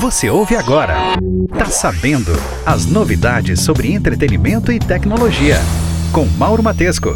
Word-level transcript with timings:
Você 0.00 0.30
ouve 0.30 0.54
agora. 0.54 0.94
Tá 1.56 1.66
sabendo 1.66 2.32
as 2.64 2.86
novidades 2.86 3.60
sobre 3.60 3.92
entretenimento 3.92 4.70
e 4.70 4.78
tecnologia 4.78 5.56
com 6.12 6.24
Mauro 6.24 6.62
Matesco. 6.62 7.14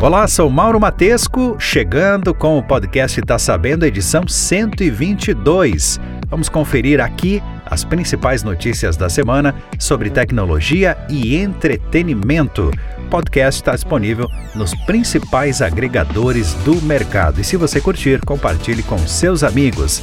Olá, 0.00 0.26
sou 0.26 0.48
Mauro 0.48 0.80
Matesco, 0.80 1.56
chegando 1.58 2.32
com 2.32 2.56
o 2.56 2.62
podcast 2.62 3.20
Tá 3.22 3.38
Sabendo, 3.38 3.84
edição 3.84 4.26
122. 4.26 6.00
Vamos 6.28 6.48
conferir 6.48 7.00
aqui 7.00 7.42
as 7.66 7.84
principais 7.84 8.42
notícias 8.42 8.96
da 8.96 9.08
semana 9.08 9.54
sobre 9.78 10.08
tecnologia 10.08 10.96
e 11.10 11.36
entretenimento. 11.36 12.70
Podcast 13.08 13.60
está 13.60 13.72
disponível 13.72 14.28
nos 14.54 14.74
principais 14.84 15.60
agregadores 15.62 16.54
do 16.64 16.80
mercado. 16.82 17.40
E 17.40 17.44
se 17.44 17.56
você 17.56 17.80
curtir, 17.80 18.20
compartilhe 18.24 18.82
com 18.82 18.98
seus 18.98 19.42
amigos. 19.42 20.02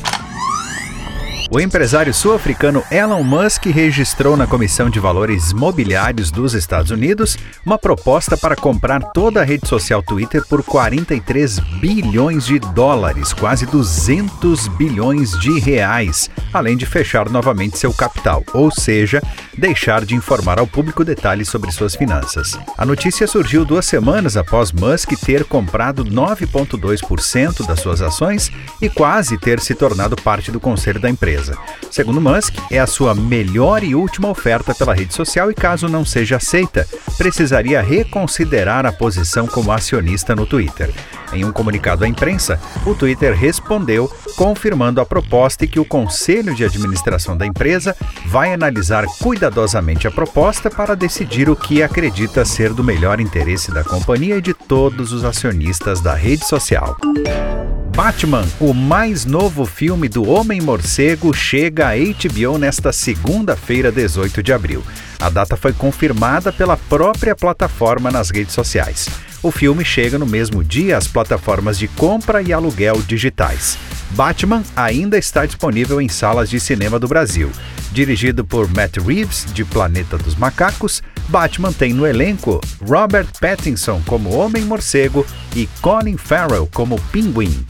O 1.55 1.59
empresário 1.61 2.13
sul-africano 2.13 2.83
Elon 2.91 3.23
Musk 3.23 3.68
registrou 3.68 4.36
na 4.36 4.46
Comissão 4.46 4.89
de 4.89 5.00
Valores 5.00 5.54
Mobiliários 5.54 6.29
dos 6.29 6.54
Estados 6.54 6.91
Unidos 6.91 7.37
uma 7.65 7.77
proposta 7.77 8.36
para 8.36 8.57
comprar 8.57 9.01
toda 9.13 9.39
a 9.39 9.46
rede 9.46 9.65
social 9.65 10.04
Twitter 10.04 10.46
por 10.49 10.61
43 10.61 11.60
bilhões 11.79 12.46
de 12.46 12.60
dólares, 12.60 13.32
quase 13.32 13.65
200 13.68 14.68
bilhões 14.68 15.32
de 15.39 15.57
reais, 15.57 16.29
além 16.51 16.75
de 16.75 16.86
fechar 16.86 17.29
novamente 17.29 17.79
seu 17.79 17.93
capital, 17.93 18.43
ou 18.54 18.69
seja, 18.69 19.24
deixar 19.57 20.04
de 20.04 20.13
informar 20.13 20.60
ao 20.60 20.68
público 20.68 21.05
detalhes 21.05 21.47
sobre 21.47 21.71
suas 21.71 21.96
finanças. 21.96 22.60
A 22.77 22.85
notícia 22.85 23.25
surgiu 23.27 23.63
duas 23.63 23.85
semanas 23.85 24.35
após 24.35 24.74
Musk 24.74 25.13
ter 25.25 25.46
comprado 25.46 26.04
9,2% 26.04 27.65
das 27.65 27.79
suas 27.79 28.01
ações 28.01 28.51
e 28.82 28.89
quase 28.89 29.37
ter 29.37 29.61
se 29.61 29.74
tornado 29.74 30.18
parte 30.18 30.51
do 30.51 30.60
conselho 30.60 30.99
da 30.99 31.10
empresa 31.10 31.44
empresa. 31.45 31.57
Segundo 31.91 32.19
Musk, 32.19 32.55
é 32.72 32.80
a 32.80 32.88
sua 32.88 33.13
melhor 33.13 33.83
e 33.83 33.95
última 33.95 34.29
oferta 34.29 34.73
pela 34.73 34.93
rede 34.93 35.13
social 35.13 35.52
e, 35.52 35.53
caso 35.53 35.87
não 35.87 36.03
seja 36.03 36.37
aceita, 36.37 36.87
precisaria 37.17 37.81
reconsiderar 37.81 38.85
a 38.85 38.91
posição 38.91 39.47
como 39.47 39.71
acionista 39.71 40.35
no 40.35 40.45
Twitter. 40.45 40.91
Em 41.33 41.43
um 41.43 41.52
comunicado 41.52 42.03
à 42.03 42.07
imprensa, 42.07 42.59
o 42.85 42.95
Twitter 42.95 43.35
respondeu 43.35 44.11
confirmando 44.35 45.02
a 45.02 45.05
proposta 45.05 45.65
e 45.65 45.67
que 45.67 45.79
o 45.79 45.85
conselho 45.85 46.53
de 46.53 46.63
administração 46.63 47.37
da 47.37 47.45
empresa 47.45 47.95
vai 48.25 48.53
analisar 48.53 49.05
cuidadosamente 49.19 50.07
a 50.07 50.11
proposta 50.11 50.69
para 50.69 50.95
decidir 50.95 51.49
o 51.49 51.55
que 51.55 51.81
acredita 51.81 52.45
ser 52.45 52.73
do 52.73 52.83
melhor 52.83 53.19
interesse 53.19 53.71
da 53.71 53.83
companhia 53.83 54.37
e 54.37 54.41
de 54.41 54.53
todos 54.53 55.13
os 55.13 55.23
acionistas 55.23 56.02
da 56.02 56.13
rede 56.13 56.45
social. 56.45 56.97
Batman, 57.95 58.45
o 58.59 58.73
mais 58.73 59.23
novo 59.23 59.65
filme 59.65 60.09
do 60.09 60.29
Homem-Morcego, 60.29 61.33
chega 61.33 61.88
a 61.88 61.95
HBO 61.95 62.57
nesta 62.57 62.91
segunda-feira, 62.91 63.89
18 63.89 64.43
de 64.43 64.52
abril. 64.52 64.83
A 65.17 65.29
data 65.29 65.55
foi 65.55 65.71
confirmada 65.71 66.52
pela 66.52 66.75
própria 66.75 67.33
plataforma 67.33 68.11
nas 68.11 68.29
redes 68.29 68.53
sociais. 68.53 69.07
O 69.41 69.49
filme 69.49 69.85
chega 69.85 70.19
no 70.19 70.25
mesmo 70.25 70.61
dia 70.61 70.97
às 70.97 71.07
plataformas 71.07 71.79
de 71.79 71.87
compra 71.87 72.41
e 72.41 72.52
aluguel 72.52 73.02
digitais. 73.02 73.77
Batman 74.11 74.64
ainda 74.75 75.17
está 75.17 75.45
disponível 75.45 76.02
em 76.02 76.08
salas 76.08 76.50
de 76.50 76.59
cinema 76.59 77.00
do 77.00 77.08
Brasil. 77.08 77.52
Dirigido 77.92 78.44
por 78.44 78.70
Matt 78.73 78.98
Reeves, 78.98 79.45
de 79.53 79.64
Planeta 79.64 80.17
dos 80.17 80.36
Macacos, 80.36 81.02
Batman 81.28 81.72
tem 81.72 81.94
no 81.94 82.06
elenco 82.06 82.61
Robert 82.81 83.28
Pattinson 83.39 84.02
como 84.06 84.36
Homem-Morcego 84.36 85.26
e 85.56 85.67
Colin 85.81 86.17
Farrell 86.17 86.70
como 86.73 87.00
Pinguim. 87.11 87.66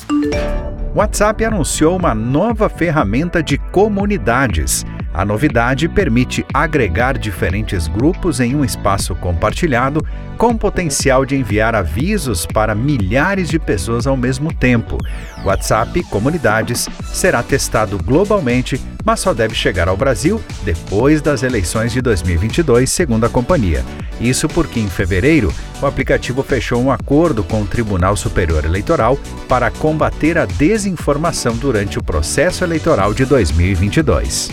WhatsApp 0.95 1.44
anunciou 1.44 1.97
uma 1.97 2.16
nova 2.16 2.69
ferramenta 2.69 3.44
de 3.44 3.58
comunidades. 3.58 4.86
A 5.16 5.23
novidade 5.23 5.88
permite 5.88 6.45
agregar 6.53 7.17
diferentes 7.17 7.88
grupos 7.88 8.41
em 8.41 8.53
um 8.53 8.66
espaço 8.66 9.16
compartilhado, 9.16 10.05
com 10.38 10.57
potencial 10.57 11.25
de 11.25 11.38
enviar 11.38 11.73
avisos 11.73 12.45
para 12.45 12.75
milhares 12.75 13.47
de 13.50 13.57
pessoas 13.57 14.06
ao 14.06 14.17
mesmo 14.17 14.53
tempo. 14.53 14.97
WhatsApp 15.45 16.03
Comunidades 16.09 16.89
será 17.06 17.41
testado 17.41 17.97
globalmente, 17.97 18.81
mas 19.06 19.22
só 19.22 19.34
deve 19.34 19.56
chegar 19.56 19.88
ao 19.88 19.95
Brasil 19.95 20.41
depois 20.66 21.22
das 21.22 21.44
eleições 21.44 21.94
de 21.94 22.01
2022, 22.01 22.89
segundo 22.89 23.25
a 23.25 23.29
companhia. 23.29 23.85
Isso 24.19 24.50
porque 24.50 24.81
em 24.81 24.89
fevereiro 24.89 25.53
o 25.81 25.85
aplicativo 25.85 26.44
fechou 26.44 26.81
um 26.81 26.91
acordo 26.91 27.41
com 27.41 27.62
o 27.62 27.66
Tribunal 27.66 28.18
Superior 28.18 28.66
Eleitoral 28.66 29.18
para 29.47 29.72
combater 29.72 30.38
a 30.38 30.45
desinformação 30.45 31.56
durante 31.56 31.97
o 31.97 32.03
processo 32.03 32.66
eleitoral 32.66 33.13
de 33.13 33.23
2022. 33.23 34.50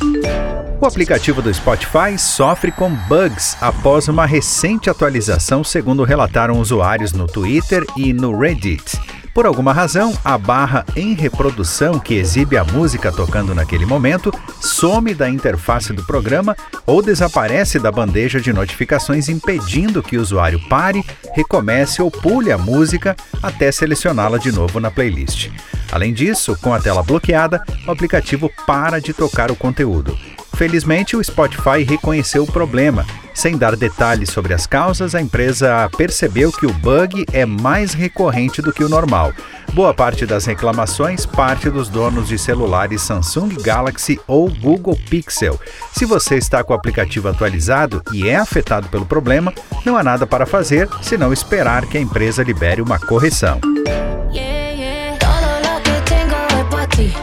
O 0.82 0.86
aplicativo 0.86 1.40
do 1.40 1.54
Spotify 1.54 2.18
sofre 2.18 2.72
com 2.72 2.92
bugs 2.92 3.56
após 3.60 4.08
uma 4.08 4.26
recente 4.26 4.90
atualização, 4.90 5.62
segundo 5.62 6.02
relataram 6.02 6.58
usuários 6.58 7.12
no 7.12 7.28
Twitter 7.28 7.86
e 7.96 8.12
no 8.12 8.36
Reddit. 8.36 9.00
Por 9.32 9.46
alguma 9.46 9.72
razão, 9.72 10.12
a 10.24 10.36
barra 10.36 10.84
em 10.96 11.14
reprodução 11.14 12.00
que 12.00 12.14
exibe 12.14 12.56
a 12.56 12.64
música 12.64 13.12
tocando 13.12 13.54
naquele 13.54 13.86
momento 13.86 14.34
some 14.60 15.14
da 15.14 15.30
interface 15.30 15.92
do 15.92 16.02
programa 16.02 16.56
ou 16.84 17.00
desaparece 17.00 17.78
da 17.78 17.92
bandeja 17.92 18.40
de 18.40 18.52
notificações, 18.52 19.28
impedindo 19.28 20.02
que 20.02 20.18
o 20.18 20.20
usuário 20.20 20.58
pare, 20.68 21.04
recomece 21.32 22.02
ou 22.02 22.10
pule 22.10 22.50
a 22.50 22.58
música 22.58 23.14
até 23.40 23.70
selecioná-la 23.70 24.36
de 24.36 24.50
novo 24.50 24.80
na 24.80 24.90
playlist. 24.90 25.48
Além 25.92 26.12
disso, 26.12 26.58
com 26.60 26.74
a 26.74 26.80
tela 26.80 27.04
bloqueada, 27.04 27.62
o 27.86 27.90
aplicativo 27.92 28.50
para 28.66 29.00
de 29.00 29.12
tocar 29.12 29.48
o 29.52 29.54
conteúdo. 29.54 30.18
Felizmente, 30.62 31.16
o 31.16 31.24
Spotify 31.24 31.82
reconheceu 31.82 32.44
o 32.44 32.46
problema. 32.46 33.04
Sem 33.34 33.56
dar 33.56 33.74
detalhes 33.74 34.30
sobre 34.30 34.54
as 34.54 34.64
causas, 34.64 35.12
a 35.12 35.20
empresa 35.20 35.90
percebeu 35.96 36.52
que 36.52 36.66
o 36.66 36.72
bug 36.72 37.26
é 37.32 37.44
mais 37.44 37.94
recorrente 37.94 38.62
do 38.62 38.72
que 38.72 38.84
o 38.84 38.88
normal. 38.88 39.32
Boa 39.72 39.92
parte 39.92 40.24
das 40.24 40.44
reclamações 40.44 41.26
parte 41.26 41.68
dos 41.68 41.88
donos 41.88 42.28
de 42.28 42.38
celulares 42.38 43.02
Samsung 43.02 43.56
Galaxy 43.60 44.20
ou 44.24 44.48
Google 44.48 44.96
Pixel. 45.10 45.58
Se 45.92 46.04
você 46.04 46.36
está 46.36 46.62
com 46.62 46.72
o 46.72 46.76
aplicativo 46.76 47.26
atualizado 47.26 48.00
e 48.12 48.28
é 48.28 48.36
afetado 48.36 48.88
pelo 48.88 49.04
problema, 49.04 49.52
não 49.84 49.96
há 49.96 50.04
nada 50.04 50.28
para 50.28 50.46
fazer 50.46 50.88
senão 51.02 51.32
esperar 51.32 51.86
que 51.86 51.98
a 51.98 52.00
empresa 52.00 52.40
libere 52.40 52.80
uma 52.80 53.00
correção. 53.00 53.60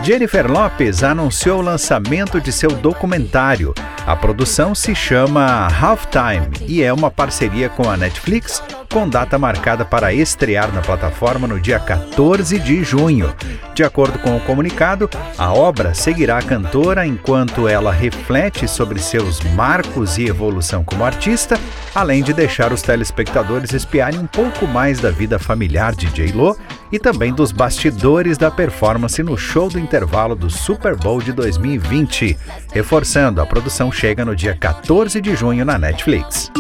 Jennifer 0.04 0.50
Lopez 0.50 1.04
anunciou 1.04 1.60
o 1.60 1.64
lançamento 1.64 2.42
de 2.42 2.52
seu 2.52 2.72
documentário. 2.72 3.74
A 4.06 4.16
produção 4.16 4.74
se 4.74 4.96
chama 4.96 5.68
Halftime 5.68 6.50
e 6.68 6.82
é 6.82 6.92
uma 6.92 7.12
parceria 7.12 7.70
com 7.70 7.90
a 7.90 7.96
Netflix, 7.96 8.64
com 8.92 9.08
data 9.08 9.38
marcada 9.38 9.86
para 9.86 10.14
estrear 10.14 10.74
na 10.74 10.82
plataforma 10.82 11.48
no 11.48 11.60
dia 11.60 11.80
14 11.80 12.58
de 12.60 12.84
junho. 12.84 13.34
De 13.76 13.84
acordo 13.84 14.18
com 14.20 14.36
o 14.36 14.40
comunicado, 14.40 15.10
a 15.38 15.54
obra 15.54 15.94
seguirá 15.94 16.40
a 16.40 16.42
cantora 16.42 17.06
enquanto 17.06 17.68
ela 17.68 17.92
reflete 17.92 18.68
sobre 18.68 19.00
seus 19.00 19.42
marcos 19.54 20.18
e 20.18 20.26
evolução 20.26 20.84
como 20.84 21.06
artista, 21.06 21.60
além 21.94 22.24
de 22.24 22.34
deixar 22.34 22.74
os 22.74 22.82
telespectadores 22.82 23.74
espiarem 23.74 24.20
um 24.20 24.28
pouco 24.28 24.66
mais 24.66 25.00
da 25.00 25.12
vida 25.12 25.38
familiar 25.38 25.94
de 25.94 26.08
J-Lo 26.08 26.58
e 26.92 27.00
também 27.00 27.34
dos 27.34 27.52
bastidores 27.52 28.38
da 28.38 28.50
performance 28.50 29.22
no 29.22 29.38
show 29.38 29.70
do 29.70 29.80
intervalo 29.80 30.36
do 30.36 30.50
Super 30.50 30.96
Bowl 30.96 31.22
de 31.22 31.32
2020. 31.32 32.38
Reforçando, 32.74 33.42
a 33.42 33.46
produção 33.46 33.92
chega 33.92 34.26
no 34.26 34.36
dia 34.36 34.56
14 34.56 35.20
de 35.22 35.36
junho 35.36 35.66
na 35.66 35.78
Netflix. 35.78 36.52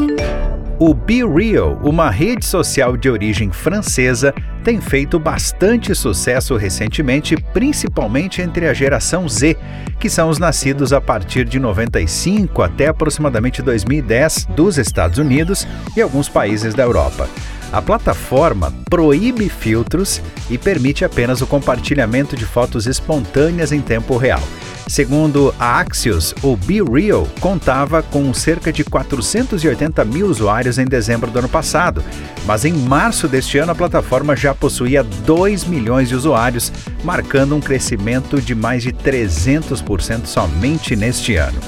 O 0.81 0.93
Be 0.93 1.25
Real, 1.25 1.77
uma 1.83 2.09
rede 2.09 2.45
social 2.45 2.95
de 2.95 3.09
origem 3.09 3.51
francesa, 3.51 4.33
tem 4.63 4.79
feito 4.79 5.19
bastante 5.19 5.93
sucesso 5.93 6.55
recentemente, 6.55 7.35
principalmente 7.51 8.41
entre 8.41 8.65
a 8.65 8.73
geração 8.73 9.27
Z, 9.27 9.57
que 9.99 10.09
são 10.09 10.29
os 10.29 10.39
nascidos 10.39 10.93
a 10.93 11.01
partir 11.01 11.43
de 11.43 11.59
95 11.59 12.61
até 12.61 12.87
aproximadamente 12.87 13.61
2010 13.61 14.45
dos 14.55 14.77
Estados 14.77 15.17
Unidos 15.17 15.67
e 15.97 16.01
alguns 16.01 16.29
países 16.29 16.73
da 16.73 16.83
Europa. 16.83 17.27
A 17.71 17.81
plataforma 17.81 18.73
proíbe 18.89 19.47
filtros 19.47 20.21
e 20.49 20.57
permite 20.57 21.05
apenas 21.05 21.39
o 21.41 21.47
compartilhamento 21.47 22.35
de 22.35 22.45
fotos 22.45 22.87
espontâneas 22.87 23.71
em 23.71 23.79
tempo 23.79 24.17
real. 24.17 24.41
Segundo 24.87 25.53
a 25.59 25.79
Axios, 25.79 26.33
o 26.41 26.57
Be 26.57 26.81
Real 26.81 27.27
contava 27.39 28.01
com 28.01 28.33
cerca 28.33 28.73
de 28.73 28.83
480 28.83 30.03
mil 30.03 30.25
usuários 30.25 30.79
em 30.79 30.85
dezembro 30.85 31.29
do 31.29 31.37
ano 31.37 31.47
passado, 31.47 32.03
mas 32.47 32.65
em 32.65 32.73
março 32.73 33.27
deste 33.27 33.59
ano 33.59 33.71
a 33.71 33.75
plataforma 33.75 34.35
já 34.35 34.55
possuía 34.55 35.03
2 35.03 35.65
milhões 35.65 36.09
de 36.09 36.15
usuários, 36.15 36.73
marcando 37.03 37.55
um 37.55 37.61
crescimento 37.61 38.41
de 38.41 38.55
mais 38.55 38.81
de 38.81 38.91
300% 38.91 40.25
somente 40.25 40.95
neste 40.95 41.35
ano. 41.35 41.59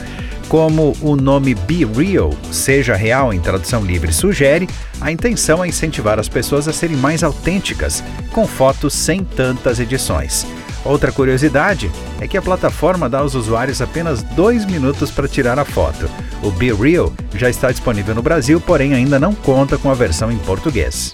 Como 0.51 0.93
o 1.01 1.15
nome 1.15 1.55
Be 1.55 1.85
Real, 1.85 2.29
seja 2.51 2.93
real 2.93 3.33
em 3.33 3.39
tradução 3.39 3.85
livre, 3.85 4.11
sugere, 4.11 4.67
a 4.99 5.09
intenção 5.09 5.63
é 5.63 5.69
incentivar 5.69 6.19
as 6.19 6.27
pessoas 6.27 6.67
a 6.67 6.73
serem 6.73 6.97
mais 6.97 7.23
autênticas, 7.23 8.03
com 8.33 8.45
fotos 8.45 8.93
sem 8.93 9.23
tantas 9.23 9.79
edições. 9.79 10.45
Outra 10.83 11.09
curiosidade 11.09 11.89
é 12.19 12.27
que 12.27 12.35
a 12.35 12.41
plataforma 12.41 13.07
dá 13.07 13.19
aos 13.19 13.33
usuários 13.33 13.81
apenas 13.81 14.23
dois 14.23 14.65
minutos 14.65 15.09
para 15.09 15.25
tirar 15.25 15.57
a 15.57 15.63
foto. 15.63 16.09
O 16.43 16.51
Be 16.51 16.73
Real 16.73 17.13
já 17.33 17.49
está 17.49 17.71
disponível 17.71 18.13
no 18.13 18.21
Brasil, 18.21 18.59
porém 18.59 18.93
ainda 18.93 19.17
não 19.17 19.33
conta 19.33 19.77
com 19.77 19.89
a 19.89 19.93
versão 19.93 20.29
em 20.29 20.37
português. 20.39 21.13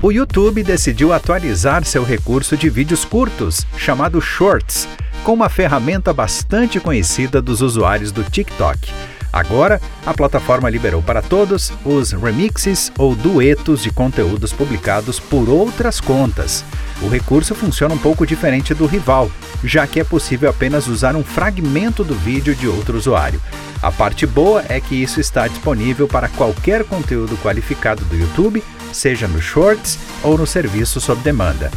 O 0.00 0.12
YouTube 0.12 0.62
decidiu 0.62 1.12
atualizar 1.12 1.84
seu 1.84 2.04
recurso 2.04 2.56
de 2.56 2.70
vídeos 2.70 3.04
curtos, 3.04 3.66
chamado 3.76 4.20
Shorts, 4.20 4.86
com 5.24 5.32
uma 5.32 5.48
ferramenta 5.48 6.12
bastante 6.12 6.80
conhecida 6.80 7.40
dos 7.42 7.60
usuários 7.60 8.10
do 8.12 8.24
TikTok. 8.24 8.92
Agora, 9.32 9.80
a 10.04 10.12
plataforma 10.12 10.68
liberou 10.68 11.02
para 11.02 11.22
todos 11.22 11.72
os 11.84 12.10
remixes 12.12 12.90
ou 12.98 13.14
duetos 13.14 13.82
de 13.82 13.90
conteúdos 13.90 14.52
publicados 14.52 15.20
por 15.20 15.48
outras 15.48 16.00
contas. 16.00 16.64
O 17.00 17.08
recurso 17.08 17.54
funciona 17.54 17.94
um 17.94 17.98
pouco 17.98 18.26
diferente 18.26 18.74
do 18.74 18.86
rival, 18.86 19.30
já 19.62 19.86
que 19.86 20.00
é 20.00 20.04
possível 20.04 20.50
apenas 20.50 20.88
usar 20.88 21.14
um 21.14 21.22
fragmento 21.22 22.02
do 22.02 22.14
vídeo 22.14 22.54
de 22.54 22.66
outro 22.66 22.98
usuário. 22.98 23.40
A 23.80 23.92
parte 23.92 24.26
boa 24.26 24.64
é 24.68 24.80
que 24.80 25.00
isso 25.00 25.20
está 25.20 25.46
disponível 25.46 26.08
para 26.08 26.28
qualquer 26.28 26.84
conteúdo 26.84 27.38
qualificado 27.38 28.04
do 28.06 28.16
YouTube, 28.16 28.62
seja 28.92 29.28
no 29.28 29.40
Shorts 29.40 29.98
ou 30.24 30.36
no 30.36 30.46
serviço 30.46 31.00
sob 31.00 31.22
demanda. 31.22 31.70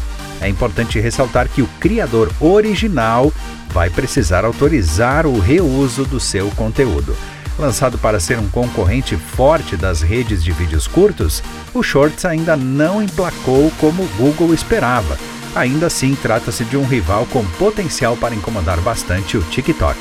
É 0.44 0.50
importante 0.50 1.00
ressaltar 1.00 1.48
que 1.48 1.62
o 1.62 1.70
criador 1.80 2.30
original 2.42 3.32
vai 3.70 3.90
precisar 3.90 4.44
autorizar 4.44 5.26
o 5.26 5.40
reuso 5.40 6.04
do 6.04 6.20
seu 6.20 6.50
conteúdo. 6.52 7.16
Lançado 7.58 7.98
para 7.98 8.20
ser 8.20 8.38
um 8.40 8.50
concorrente 8.50 9.16
forte 9.16 9.78
das 9.78 10.02
redes 10.02 10.44
de 10.44 10.52
vídeos 10.52 10.86
curtos, 10.86 11.42
o 11.74 11.82
Shorts 11.82 12.26
ainda 12.26 12.58
não 12.58 13.02
emplacou 13.02 13.72
como 13.80 14.04
o 14.04 14.10
Google 14.18 14.54
esperava. 14.54 15.18
Ainda 15.56 15.86
assim, 15.86 16.14
trata-se 16.16 16.66
de 16.66 16.76
um 16.76 16.86
rival 16.86 17.26
com 17.28 17.46
potencial 17.58 18.18
para 18.18 18.36
incomodar 18.36 18.82
bastante 18.82 19.38
o 19.38 19.44
TikTok. 19.44 19.98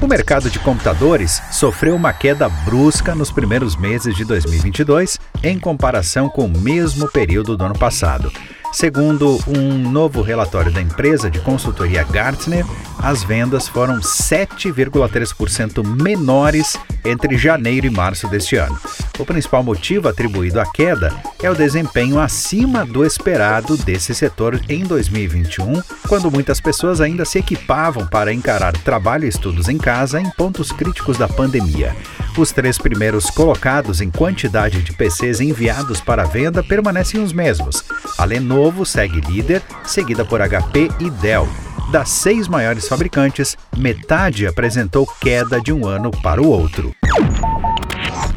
O 0.00 0.06
mercado 0.06 0.48
de 0.48 0.58
computadores 0.60 1.42
sofreu 1.50 1.96
uma 1.96 2.12
queda 2.12 2.48
brusca 2.48 3.14
nos 3.14 3.32
primeiros 3.32 3.74
meses 3.74 4.14
de 4.14 4.24
2022 4.24 5.18
em 5.42 5.58
comparação 5.58 6.28
com 6.28 6.44
o 6.44 6.58
mesmo 6.60 7.10
período 7.10 7.56
do 7.56 7.64
ano 7.64 7.76
passado. 7.76 8.30
Segundo 8.72 9.38
um 9.46 9.90
novo 9.90 10.20
relatório 10.22 10.72
da 10.72 10.82
empresa 10.82 11.30
de 11.30 11.40
consultoria 11.40 12.04
Gartner, 12.04 12.64
as 12.98 13.22
vendas 13.22 13.68
foram 13.68 14.00
7,3% 14.00 15.84
menores 16.02 16.76
entre 17.04 17.38
janeiro 17.38 17.86
e 17.86 17.90
março 17.90 18.28
deste 18.28 18.56
ano. 18.56 18.78
O 19.18 19.24
principal 19.24 19.62
motivo 19.62 20.08
atribuído 20.08 20.60
à 20.60 20.66
queda 20.66 21.14
é 21.42 21.50
o 21.50 21.54
desempenho 21.54 22.18
acima 22.18 22.84
do 22.84 23.04
esperado 23.04 23.76
desse 23.78 24.14
setor 24.14 24.60
em 24.68 24.84
2021, 24.84 25.80
quando 26.06 26.30
muitas 26.30 26.60
pessoas 26.60 27.00
ainda 27.00 27.24
se 27.24 27.38
equipavam 27.38 28.06
para 28.06 28.32
encarar 28.32 28.72
trabalho 28.72 29.24
e 29.24 29.28
estudos 29.28 29.68
em 29.68 29.78
casa 29.78 30.20
em 30.20 30.30
pontos 30.30 30.70
críticos 30.70 31.16
da 31.16 31.28
pandemia. 31.28 31.96
Os 32.36 32.52
três 32.52 32.76
primeiros 32.76 33.30
colocados 33.30 34.02
em 34.02 34.10
quantidade 34.10 34.82
de 34.82 34.92
PCs 34.92 35.40
enviados 35.40 36.02
para 36.02 36.24
venda 36.24 36.62
permanecem 36.62 37.22
os 37.22 37.32
mesmos. 37.32 37.82
A 38.18 38.26
Lenovo 38.26 38.84
segue 38.84 39.22
líder, 39.22 39.62
seguida 39.86 40.22
por 40.22 40.40
HP 40.46 40.90
e 41.00 41.08
Dell. 41.08 41.48
Das 41.90 42.10
seis 42.10 42.46
maiores 42.46 42.86
fabricantes, 42.88 43.56
metade 43.74 44.46
apresentou 44.46 45.06
queda 45.18 45.60
de 45.60 45.72
um 45.72 45.86
ano 45.86 46.10
para 46.10 46.42
o 46.42 46.46
outro. 46.46 46.92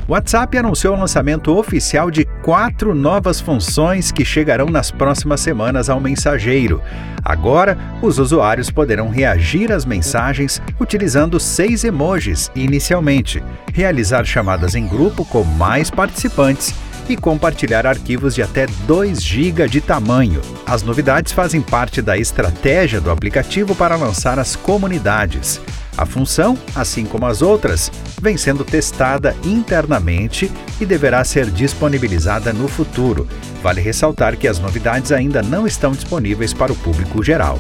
O 0.10 0.14
WhatsApp 0.14 0.58
anunciou 0.58 0.96
o 0.96 1.00
lançamento 1.00 1.56
oficial 1.56 2.10
de 2.10 2.26
quatro 2.42 2.96
novas 2.96 3.40
funções 3.40 4.12
que 4.12 4.26
chegarão 4.26 4.66
nas 4.66 4.90
próximas 4.90 5.40
semanas 5.40 5.88
ao 5.88 6.00
mensageiro. 6.00 6.82
Agora, 7.24 7.78
os 8.02 8.18
usuários 8.18 8.72
poderão 8.72 9.10
reagir 9.10 9.72
às 9.72 9.86
mensagens 9.86 10.60
utilizando 10.80 11.40
seis 11.40 11.84
emojis 11.84 12.50
inicialmente, 12.56 13.44
realizar 13.72 14.26
chamadas 14.26 14.74
em 14.74 14.88
grupo 14.88 15.24
com 15.24 15.44
mais 15.44 15.92
participantes 15.92 16.74
e 17.08 17.16
compartilhar 17.16 17.86
arquivos 17.86 18.34
de 18.34 18.42
até 18.42 18.66
2 18.88 19.22
GB 19.22 19.68
de 19.68 19.80
tamanho. 19.80 20.42
As 20.66 20.82
novidades 20.82 21.32
fazem 21.34 21.62
parte 21.62 22.02
da 22.02 22.18
estratégia 22.18 23.00
do 23.00 23.12
aplicativo 23.12 23.76
para 23.76 23.96
lançar 23.96 24.40
as 24.40 24.56
comunidades. 24.56 25.62
A 26.00 26.06
função, 26.06 26.58
assim 26.74 27.04
como 27.04 27.26
as 27.26 27.42
outras, 27.42 27.92
vem 28.22 28.38
sendo 28.38 28.64
testada 28.64 29.36
internamente 29.44 30.50
e 30.80 30.86
deverá 30.86 31.26
ser 31.26 31.52
disponibilizada 31.52 32.54
no 32.54 32.70
futuro. 32.70 33.28
Vale 33.62 33.82
ressaltar 33.82 34.38
que 34.38 34.48
as 34.48 34.60
novidades 34.60 35.12
ainda 35.12 35.44
não 35.44 35.68
estão 35.68 35.92
disponíveis 35.92 36.54
para 36.54 36.72
o 36.72 36.76
público 36.78 37.22
geral. 37.22 37.60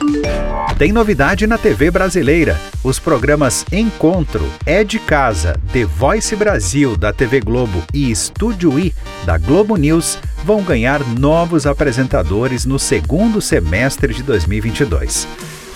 Tem 0.78 0.94
novidade 0.94 1.46
na 1.46 1.58
TV 1.58 1.92
brasileira. 1.92 2.58
Os 2.82 2.98
programas 2.98 3.66
Encontro, 3.74 4.50
É 4.66 4.86
de 4.86 5.00
Casa, 5.00 5.60
The 5.74 5.84
Voice 5.84 6.34
Brasil 6.38 6.96
da 6.96 7.12
TV 7.12 7.42
Globo 7.42 7.84
e 7.94 8.10
Estúdio 8.10 8.80
I 8.80 8.96
da 9.26 9.38
Globo 9.38 9.76
News 9.76 10.18
vão 10.46 10.64
ganhar 10.64 11.06
novos 11.06 11.68
apresentadores 11.68 12.64
no 12.64 12.80
segundo 12.80 13.42
semestre 13.42 14.14
de 14.14 14.24
2022. 14.24 15.28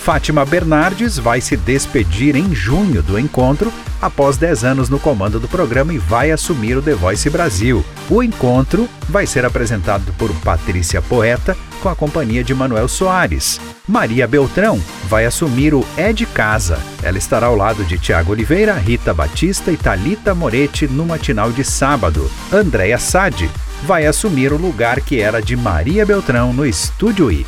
Fátima 0.04 0.44
Bernardes 0.44 1.18
vai 1.18 1.40
se 1.40 1.56
despedir 1.56 2.36
em 2.36 2.54
junho 2.54 3.02
do 3.02 3.18
encontro, 3.18 3.72
após 4.02 4.36
10 4.36 4.66
anos 4.66 4.90
no 4.90 5.00
comando 5.00 5.40
do 5.40 5.48
programa 5.48 5.94
e 5.94 5.98
vai 5.98 6.30
assumir 6.30 6.76
o 6.76 6.82
The 6.82 6.94
Voice 6.94 7.30
Brasil. 7.30 7.86
O 8.10 8.22
encontro 8.22 8.90
vai 9.08 9.26
ser 9.26 9.46
apresentado 9.46 10.12
por 10.18 10.30
Patrícia 10.42 11.02
Poeta, 11.02 11.56
com 11.82 11.88
a 11.88 11.96
companhia 11.96 12.44
de 12.44 12.54
Manuel 12.54 12.90
Soares. 12.90 13.62
Maria 13.88 14.28
Beltrão 14.28 14.78
vai 15.08 15.26
assumir 15.26 15.74
o 15.74 15.86
É 15.96 16.12
de 16.12 16.26
Casa. 16.26 16.78
Ela 17.02 17.18
estará 17.18 17.48
ao 17.48 17.56
lado 17.56 17.86
de 17.86 17.98
Tiago 17.98 18.34
Oliveira, 18.34 18.74
Rita 18.74 19.14
Batista 19.14 19.72
e 19.72 19.78
Talita 19.78 20.36
Moretti 20.36 20.86
no 20.86 21.06
matinal 21.06 21.50
de 21.50 21.64
sábado. 21.64 22.30
Andréia 22.52 22.98
Sade 22.98 23.50
vai 23.84 24.06
assumir 24.06 24.52
o 24.52 24.58
lugar 24.58 25.00
que 25.00 25.22
era 25.22 25.42
de 25.42 25.56
Maria 25.56 26.06
Beltrão 26.06 26.52
no 26.52 26.66
Estúdio 26.66 27.32
I. 27.32 27.46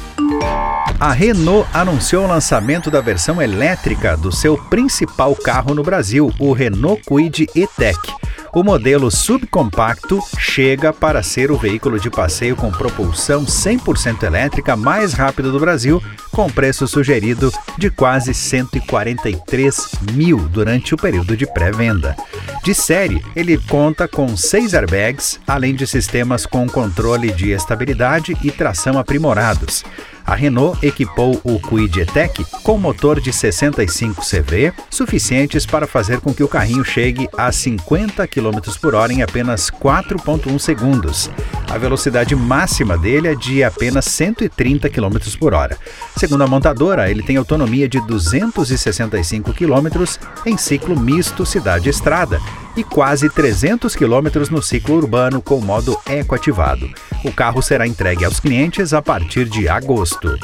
A 1.00 1.12
Renault 1.12 1.68
anunciou 1.74 2.24
o 2.24 2.28
lançamento 2.28 2.90
da 2.90 3.02
versão 3.02 3.42
elétrica 3.42 4.16
do 4.16 4.32
seu 4.32 4.58
principal 4.58 5.36
carro 5.36 5.74
no 5.74 5.84
Brasil, 5.84 6.34
o 6.40 6.54
Renault 6.54 7.02
Kwid 7.06 7.48
E-Tech. 7.54 8.00
O 8.54 8.64
modelo 8.64 9.12
subcompacto 9.12 10.22
chega 10.40 10.94
para 10.94 11.22
ser 11.22 11.52
o 11.52 11.58
veículo 11.58 12.00
de 12.00 12.10
passeio 12.10 12.56
com 12.56 12.72
propulsão 12.72 13.44
100% 13.44 14.24
elétrica 14.24 14.78
mais 14.78 15.12
rápido 15.12 15.52
do 15.52 15.60
Brasil, 15.60 16.02
com 16.32 16.50
preço 16.50 16.88
sugerido 16.88 17.52
de 17.78 17.90
quase 17.90 18.34
143 18.34 19.92
mil 20.14 20.38
durante 20.38 20.94
o 20.94 20.98
período 20.98 21.36
de 21.36 21.46
pré-venda. 21.46 22.16
De 22.64 22.74
série, 22.74 23.22
ele 23.36 23.58
conta 23.58 24.08
com 24.08 24.38
seis 24.38 24.74
airbags, 24.74 25.38
além 25.46 25.76
de 25.76 25.86
sistemas 25.86 26.46
com 26.46 26.66
controle 26.66 27.32
de 27.34 27.52
estabilidade 27.52 28.38
e 28.42 28.52
tração 28.52 28.98
aprimorados. 28.98 29.84
A 30.26 30.34
Renault 30.34 30.84
equipou 30.86 31.40
o 31.44 31.60
Kwid 31.60 32.02
E-Tech 32.02 32.44
com 32.64 32.80
motor 32.80 33.22
de 33.22 33.32
65 33.32 34.22
CV, 34.22 34.74
suficientes 34.90 35.66
para 35.66 35.86
fazer 35.86 36.20
com 36.20 36.34
que 36.34 36.44
o 36.44 36.48
carrinho 36.48 36.84
chegue 36.84 37.30
a 37.38 37.52
50 37.52 38.28
km 38.28 38.60
por 38.82 38.96
hora 38.96 39.14
em 39.14 39.22
apenas 39.22 39.70
4,1 39.70 40.58
segundos. 40.58 41.30
A 41.70 41.78
velocidade 41.78 42.36
máxima 42.36 42.98
dele 42.98 43.28
é 43.28 43.36
de 43.36 43.64
apenas 43.64 44.06
130 44.06 44.90
km 44.90 45.18
por 45.40 45.54
hora. 45.54 45.78
Segundo 46.18 46.44
a 46.44 46.48
montadora, 46.48 47.10
ele 47.10 47.22
tem 47.22 47.38
autonomia 47.38 47.88
de 47.88 48.00
265 48.00 49.54
km 49.54 50.06
em 50.46 50.58
ciclo 50.58 51.00
misto 51.00 51.46
cidade-estrada 51.46 52.40
e 52.76 52.84
quase 52.84 53.30
300 53.30 53.96
km 53.96 54.50
no 54.50 54.62
ciclo 54.62 54.96
urbano 54.96 55.42
com 55.42 55.62
modo 55.62 55.98
eco 56.06 56.34
ativado. 56.34 56.90
O 57.26 57.32
carro 57.32 57.60
será 57.60 57.88
entregue 57.88 58.24
aos 58.24 58.40
clientes 58.40 58.94
a 58.94 59.02
partir 59.02 59.50
de 59.50 59.68
agosto. 59.68 60.38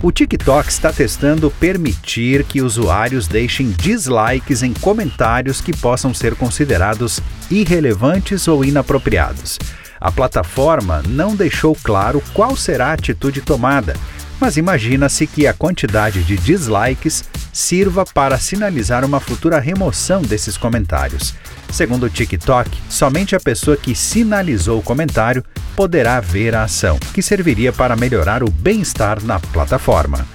O 0.00 0.12
TikTok 0.12 0.68
está 0.68 0.92
testando 0.92 1.50
permitir 1.50 2.44
que 2.44 2.62
usuários 2.62 3.26
deixem 3.26 3.72
dislikes 3.72 4.62
em 4.62 4.72
comentários 4.72 5.60
que 5.60 5.76
possam 5.76 6.14
ser 6.14 6.36
considerados 6.36 7.20
irrelevantes 7.50 8.46
ou 8.46 8.64
inapropriados. 8.64 9.58
A 10.00 10.12
plataforma 10.12 11.02
não 11.08 11.34
deixou 11.34 11.76
claro 11.82 12.22
qual 12.32 12.54
será 12.54 12.90
a 12.90 12.92
atitude 12.92 13.40
tomada, 13.40 13.96
mas 14.38 14.56
imagina-se 14.56 15.26
que 15.26 15.48
a 15.48 15.52
quantidade 15.52 16.22
de 16.22 16.36
dislikes 16.36 17.24
sirva 17.52 18.04
para 18.04 18.38
sinalizar 18.38 19.04
uma 19.04 19.18
futura 19.18 19.58
remoção 19.58 20.22
desses 20.22 20.56
comentários. 20.56 21.34
Segundo 21.72 22.04
o 22.04 22.10
TikTok, 22.10 22.70
somente 22.88 23.36
a 23.36 23.40
pessoa 23.40 23.76
que 23.76 23.94
sinalizou 23.94 24.78
o 24.78 24.82
comentário 24.82 25.44
poderá 25.76 26.20
ver 26.20 26.54
a 26.54 26.64
ação, 26.64 26.98
que 27.14 27.22
serviria 27.22 27.72
para 27.72 27.96
melhorar 27.96 28.42
o 28.42 28.50
bem-estar 28.50 29.24
na 29.24 29.38
plataforma. 29.38 30.26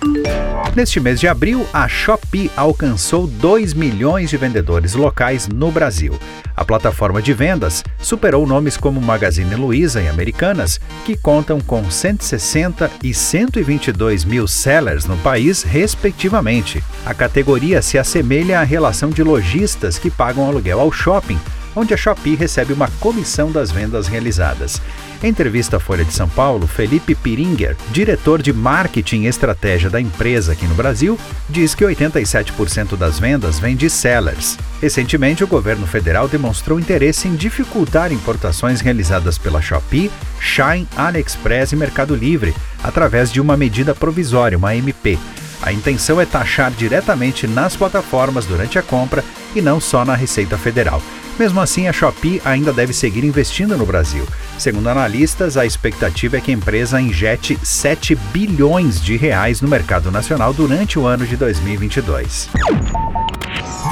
Neste 0.75 0.99
mês 0.99 1.19
de 1.19 1.27
abril, 1.27 1.65
a 1.71 1.87
Shopee 1.87 2.51
alcançou 2.55 3.27
2 3.27 3.73
milhões 3.73 4.29
de 4.29 4.35
vendedores 4.35 4.93
locais 4.93 5.47
no 5.47 5.71
Brasil. 5.71 6.19
A 6.55 6.63
plataforma 6.63 7.21
de 7.21 7.33
vendas 7.33 7.83
superou 7.99 8.45
nomes 8.47 8.77
como 8.77 9.01
Magazine 9.01 9.55
Luiza 9.55 10.01
e 10.01 10.07
Americanas, 10.07 10.79
que 11.05 11.17
contam 11.17 11.59
com 11.59 11.89
160 11.89 12.89
e 13.03 13.13
122 13.13 14.23
mil 14.23 14.47
sellers 14.47 15.05
no 15.05 15.17
país, 15.17 15.63
respectivamente. 15.63 16.83
A 17.05 17.13
categoria 17.13 17.81
se 17.81 17.97
assemelha 17.97 18.59
à 18.59 18.63
relação 18.63 19.09
de 19.09 19.21
lojistas 19.21 19.97
que 19.97 20.09
pagam 20.09 20.47
aluguel 20.47 20.79
ao 20.79 20.91
shopping, 20.91 21.25
onde 21.75 21.94
a 21.94 21.98
Shopee 21.98 22.36
recebe 22.36 22.72
uma 22.72 22.88
comissão 23.00 23.51
das 23.51 23.70
vendas 23.70 24.08
realizadas. 24.08 24.82
Em 25.22 25.27
entrevista 25.27 25.77
à 25.77 25.79
Folha 25.79 26.05
de 26.05 26.13
São 26.13 26.29
Paulo, 26.29 26.67
Felipe 26.67 27.15
Piringer, 27.15 27.75
diretor 27.91 28.41
de 28.41 28.53
marketing 28.53 29.24
e 29.24 29.27
estratégia 29.27 29.89
da 29.89 30.00
empresa 30.00 30.53
aqui 30.53 30.65
no 30.65 30.75
Brasil, 30.75 31.20
diz 31.50 31.74
que 31.74 31.84
87% 31.84 32.96
das 32.96 33.20
vendas 33.20 33.60
vem 33.60 33.75
de 33.75 33.89
sellers. 33.89 34.58
Recentemente, 34.82 35.44
o 35.44 35.48
governo 35.48 35.88
federal 35.88 36.27
demonstrou 36.27 36.79
interesse 36.79 37.27
em 37.27 37.36
dificultar 37.36 38.12
importações 38.12 38.82
realizadas 38.82 39.38
pela 39.38 39.62
Shopee, 39.62 40.12
Shine, 40.39 40.88
AliExpress 40.96 41.72
e 41.72 41.75
Mercado 41.75 42.15
Livre, 42.15 42.53
através 42.84 43.32
de 43.32 43.41
uma 43.41 43.58
medida 43.58 43.96
provisória, 43.96 44.58
uma 44.58 44.75
MP. 44.75 45.17
A 45.62 45.71
intenção 45.71 46.19
é 46.19 46.25
taxar 46.25 46.71
diretamente 46.71 47.47
nas 47.47 47.75
plataformas 47.75 48.45
durante 48.45 48.77
a 48.77 48.83
compra 48.83 49.24
e 49.55 49.62
não 49.62 49.79
só 49.79 50.05
na 50.05 50.15
Receita 50.15 50.57
Federal. 50.57 51.01
Mesmo 51.38 51.59
assim, 51.59 51.88
a 51.88 51.93
Shopee 51.93 52.41
ainda 52.45 52.71
deve 52.71 52.93
seguir 52.93 53.25
investindo 53.25 53.77
no 53.77 53.85
Brasil. 53.85 54.25
Segundo 54.57 54.88
analistas, 54.88 55.57
a 55.57 55.65
expectativa 55.65 56.38
é 56.38 56.41
que 56.41 56.51
a 56.51 56.53
empresa 56.53 57.01
injete 57.01 57.59
7 57.62 58.15
bilhões 58.31 59.01
de 59.01 59.17
reais 59.17 59.59
no 59.59 59.67
mercado 59.67 60.09
nacional 60.09 60.53
durante 60.53 60.97
o 60.97 61.05
ano 61.05 61.25
de 61.27 61.35
2022. 61.35 62.50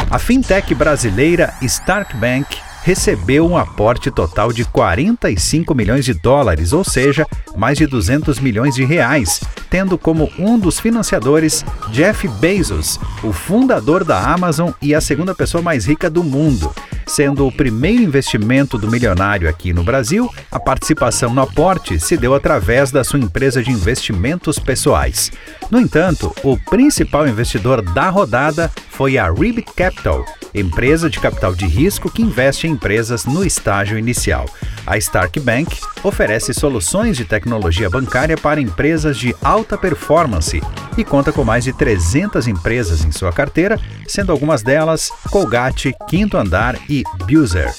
A 0.09 0.19
fintech 0.19 0.73
brasileira 0.73 1.53
Stark 1.61 2.15
Bank 2.15 2.57
recebeu 2.83 3.47
um 3.47 3.57
aporte 3.57 4.11
total 4.11 4.51
de 4.53 4.65
45 4.65 5.73
milhões 5.73 6.05
de 6.05 6.13
dólares, 6.13 6.73
ou 6.73 6.83
seja, 6.83 7.25
mais 7.55 7.77
de 7.77 7.87
200 7.87 8.39
milhões 8.39 8.75
de 8.75 8.83
reais, 8.83 9.41
tendo 9.73 9.97
como 9.97 10.31
um 10.37 10.59
dos 10.59 10.79
financiadores 10.79 11.65
Jeff 11.91 12.27
Bezos, 12.27 12.99
o 13.23 13.33
fundador 13.33 14.03
da 14.03 14.19
Amazon 14.19 14.69
e 14.79 14.93
a 14.93 15.01
segunda 15.01 15.33
pessoa 15.33 15.63
mais 15.63 15.87
rica 15.87 16.11
do 16.11 16.23
mundo. 16.23 16.71
Sendo 17.05 17.45
o 17.45 17.51
primeiro 17.51 18.01
investimento 18.01 18.77
do 18.77 18.89
milionário 18.89 19.49
aqui 19.49 19.73
no 19.73 19.83
Brasil, 19.83 20.29
a 20.51 20.59
participação 20.59 21.33
no 21.33 21.41
aporte 21.41 21.99
se 21.99 22.17
deu 22.17 22.33
através 22.33 22.91
da 22.91 23.03
sua 23.03 23.19
empresa 23.19 23.61
de 23.61 23.71
investimentos 23.71 24.59
pessoais. 24.59 25.31
No 25.69 25.79
entanto, 25.79 26.33
o 26.43 26.57
principal 26.57 27.27
investidor 27.27 27.81
da 27.81 28.09
rodada 28.09 28.71
foi 28.89 29.17
a 29.17 29.29
Ribbit 29.29 29.73
Capital, 29.75 30.25
empresa 30.53 31.09
de 31.09 31.19
capital 31.19 31.55
de 31.55 31.65
risco 31.65 32.11
que 32.11 32.21
investe 32.21 32.67
em 32.67 32.71
empresas 32.71 33.25
no 33.25 33.43
estágio 33.43 33.97
inicial. 33.97 34.45
A 34.85 34.97
Stark 34.97 35.39
Bank 35.39 35.77
oferece 36.03 36.53
soluções 36.53 37.17
de 37.17 37.25
tecnologia 37.25 37.89
bancária 37.89 38.37
para 38.37 38.61
empresas 38.61 39.17
de 39.17 39.35
alta 39.41 39.77
performance 39.77 40.61
e 41.01 41.05
conta 41.05 41.31
com 41.31 41.43
mais 41.43 41.63
de 41.63 41.73
300 41.73 42.47
empresas 42.47 43.03
em 43.03 43.11
sua 43.11 43.31
carteira, 43.31 43.79
sendo 44.07 44.31
algumas 44.31 44.61
delas 44.61 45.11
Colgate, 45.29 45.93
Quinto 46.07 46.37
Andar 46.37 46.77
e 46.89 47.03
Buser. 47.25 47.73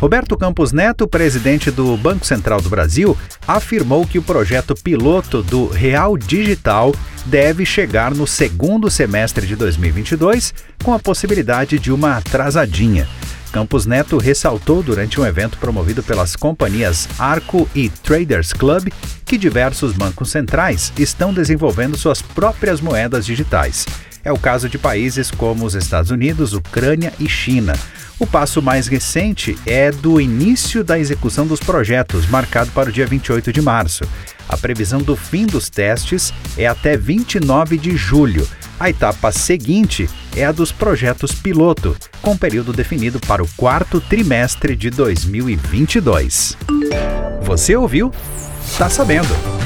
Roberto 0.00 0.36
Campos 0.36 0.72
Neto, 0.72 1.08
presidente 1.08 1.70
do 1.70 1.96
Banco 1.96 2.24
Central 2.24 2.60
do 2.60 2.68
Brasil, 2.68 3.16
afirmou 3.46 4.06
que 4.06 4.18
o 4.18 4.22
projeto 4.22 4.74
piloto 4.74 5.42
do 5.42 5.66
Real 5.66 6.16
Digital 6.16 6.94
deve 7.26 7.66
chegar 7.66 8.14
no 8.14 8.26
segundo 8.26 8.88
semestre 8.90 9.46
de 9.46 9.56
2022, 9.56 10.54
com 10.84 10.94
a 10.94 10.98
possibilidade 10.98 11.78
de 11.78 11.92
uma 11.92 12.16
atrasadinha. 12.16 13.08
Campos 13.52 13.86
Neto 13.86 14.18
ressaltou 14.18 14.82
durante 14.82 15.20
um 15.20 15.26
evento 15.26 15.58
promovido 15.58 16.02
pelas 16.02 16.36
companhias 16.36 17.08
Arco 17.18 17.68
e 17.74 17.88
Traders 17.88 18.52
Club 18.52 18.88
que 19.24 19.38
diversos 19.38 19.92
bancos 19.92 20.30
centrais 20.30 20.92
estão 20.98 21.32
desenvolvendo 21.32 21.96
suas 21.96 22.22
próprias 22.22 22.80
moedas 22.80 23.26
digitais. 23.26 23.86
É 24.24 24.32
o 24.32 24.38
caso 24.38 24.68
de 24.68 24.78
países 24.78 25.30
como 25.30 25.64
os 25.64 25.74
Estados 25.74 26.10
Unidos, 26.10 26.52
Ucrânia 26.52 27.12
e 27.18 27.28
China. 27.28 27.72
O 28.18 28.26
passo 28.26 28.60
mais 28.60 28.88
recente 28.88 29.56
é 29.64 29.90
do 29.90 30.20
início 30.20 30.82
da 30.82 30.98
execução 30.98 31.46
dos 31.46 31.60
projetos, 31.60 32.26
marcado 32.26 32.70
para 32.72 32.90
o 32.90 32.92
dia 32.92 33.06
28 33.06 33.52
de 33.52 33.62
março. 33.62 34.04
A 34.48 34.56
previsão 34.56 35.00
do 35.00 35.14
fim 35.14 35.46
dos 35.46 35.70
testes 35.70 36.32
é 36.56 36.66
até 36.66 36.96
29 36.96 37.78
de 37.78 37.96
julho. 37.96 38.46
A 38.80 38.88
etapa 38.88 39.32
seguinte 39.32 40.08
é 40.36 40.44
a 40.44 40.52
dos 40.52 40.70
projetos 40.70 41.32
piloto, 41.32 41.96
com 42.22 42.36
período 42.36 42.72
definido 42.72 43.18
para 43.18 43.42
o 43.42 43.48
quarto 43.56 44.00
trimestre 44.00 44.76
de 44.76 44.88
2022. 44.88 46.56
Você 47.42 47.74
ouviu? 47.74 48.12
Tá 48.78 48.88
sabendo? 48.88 49.57